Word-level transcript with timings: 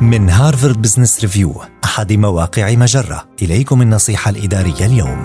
من 0.00 0.30
Harvard 0.30 0.82
Business 0.82 1.20
Review 1.20 1.54
أحد 1.84 2.12
مواقع 2.12 2.74
مجرة. 2.74 3.28
إليكم 3.42 3.82
النصيحة 3.82 4.30
الإدارية 4.30 4.86
اليوم. 4.86 5.24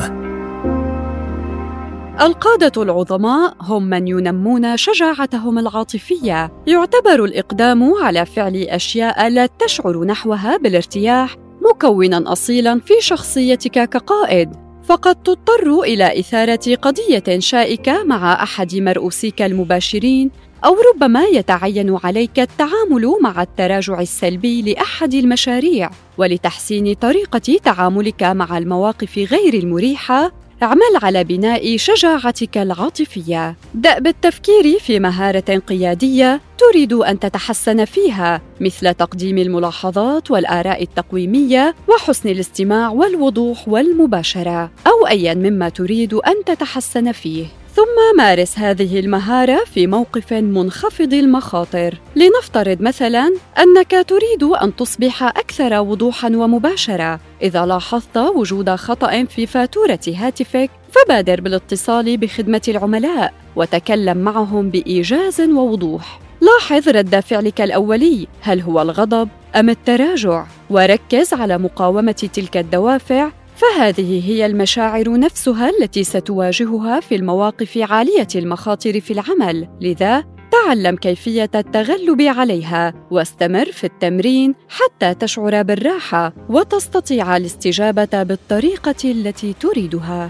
القادة 2.21 2.83
العظماء 2.83 3.55
هم 3.61 3.83
من 3.83 4.07
ينمون 4.07 4.77
شجاعتهم 4.77 5.59
العاطفية. 5.59 6.51
يعتبر 6.67 7.25
الإقدام 7.25 7.93
على 8.03 8.25
فعل 8.25 8.55
أشياء 8.55 9.29
لا 9.29 9.45
تشعر 9.45 10.03
نحوها 10.03 10.57
بالارتياح 10.57 11.35
مكونا 11.69 12.31
أصيلا 12.31 12.79
في 12.79 12.93
شخصيتك 12.99 13.89
كقائد. 13.89 14.64
فقد 14.87 15.15
تضطر 15.15 15.81
إلى 15.81 16.19
إثارة 16.19 16.75
قضية 16.75 17.39
شائكة 17.39 18.03
مع 18.03 18.43
أحد 18.43 18.75
مرؤوسيك 18.75 19.41
المباشرين 19.41 20.31
أو 20.65 20.75
ربما 20.93 21.23
يتعين 21.23 21.97
عليك 22.03 22.39
التعامل 22.39 23.15
مع 23.21 23.41
التراجع 23.41 24.01
السلبي 24.01 24.61
لأحد 24.61 25.13
المشاريع 25.13 25.89
ولتحسين 26.17 26.93
طريقة 26.93 27.59
تعاملك 27.63 28.23
مع 28.23 28.57
المواقف 28.57 29.17
غير 29.17 29.53
المريحة 29.53 30.31
اعمل 30.63 30.99
على 31.03 31.23
بناء 31.23 31.77
شجاعتك 31.77 32.57
العاطفية. 32.57 33.55
دأ 33.73 33.99
بالتفكير 33.99 34.79
في 34.79 34.99
مهارة 34.99 35.61
قيادية 35.67 36.41
تريد 36.57 36.93
أن 36.93 37.19
تتحسن 37.19 37.85
فيها 37.85 38.41
مثل 38.61 38.93
تقديم 38.93 39.37
الملاحظات 39.37 40.31
والآراء 40.31 40.83
التقويمية 40.83 41.75
وحسن 41.87 42.29
الاستماع 42.29 42.89
والوضوح 42.89 43.67
والمباشرة 43.67 44.71
أو 44.87 45.07
ايا 45.07 45.33
مما 45.33 45.69
تريد 45.69 46.13
أن 46.13 46.43
تتحسن 46.45 47.11
فيه. 47.11 47.45
ثم 47.75 48.17
مارس 48.17 48.59
هذه 48.59 48.99
المهارة 48.99 49.63
في 49.73 49.87
موقف 49.87 50.33
منخفض 50.33 51.13
المخاطر. 51.13 51.97
لنفترض 52.15 52.81
مثلاً 52.81 53.33
أنك 53.59 54.05
تريد 54.07 54.43
أن 54.43 54.75
تصبح 54.75 55.23
أكثر 55.23 55.79
وضوحاً 55.79 56.27
ومباشرة. 56.27 57.19
إذا 57.41 57.65
لاحظت 57.65 58.17
وجود 58.17 58.69
خطأ 58.69 59.23
في 59.23 59.45
فاتورة 59.45 59.99
هاتفك، 60.07 60.69
فبادر 60.91 61.41
بالاتصال 61.41 62.17
بخدمة 62.17 62.61
العملاء 62.67 63.33
وتكلم 63.55 64.17
معهم 64.17 64.69
بإيجاز 64.69 65.41
ووضوح. 65.41 66.19
لاحظ 66.41 66.89
رد 66.89 67.19
فعلك 67.19 67.61
الأولي، 67.61 68.27
هل 68.41 68.61
هو 68.61 68.81
الغضب 68.81 69.29
أم 69.55 69.69
التراجع؟ 69.69 70.45
وركز 70.69 71.33
على 71.33 71.57
مقاومة 71.57 72.29
تلك 72.33 72.57
الدوافع 72.57 73.29
فهذه 73.55 74.29
هي 74.29 74.45
المشاعر 74.45 75.19
نفسها 75.19 75.69
التي 75.69 76.03
ستواجهها 76.03 76.99
في 76.99 77.15
المواقف 77.15 77.77
عالية 77.77 78.27
المخاطر 78.35 78.99
في 78.99 79.13
العمل. 79.13 79.67
لذا 79.81 80.23
تعلم 80.51 80.95
كيفية 80.95 81.49
التغلب 81.55 82.21
عليها 82.21 82.93
واستمر 83.11 83.71
في 83.71 83.83
التمرين 83.83 84.55
حتى 84.69 85.13
تشعر 85.13 85.61
بالراحة 85.61 86.33
وتستطيع 86.49 87.37
الاستجابة 87.37 88.23
بالطريقة 88.23 89.11
التي 89.11 89.53
تريدها. 89.53 90.29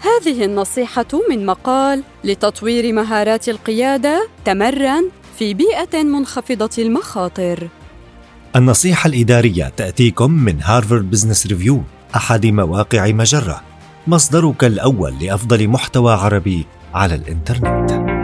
هذه 0.00 0.44
النصيحة 0.44 1.06
من 1.30 1.46
مقال 1.46 2.02
لتطوير 2.24 2.92
مهارات 2.92 3.48
القيادة 3.48 4.28
تمرن 4.44 5.10
في 5.38 5.54
بيئة 5.54 6.02
منخفضة 6.02 6.82
المخاطر. 6.82 7.68
النصيحة 8.56 9.08
الإدارية 9.08 9.72
تأتيكم 9.76 10.30
من 10.30 10.62
Harvard 10.62 11.10
Business 11.10 11.46
Review 11.46 11.82
أحد 12.16 12.46
مواقع 12.46 13.06
مجرة 13.06 13.60
مصدرك 14.06 14.64
الأول 14.64 15.18
لأفضل 15.20 15.68
محتوى 15.68 16.12
عربي 16.12 16.66
على 16.94 17.14
الإنترنت. 17.14 18.17